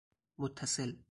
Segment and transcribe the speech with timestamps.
[0.39, 0.97] متصل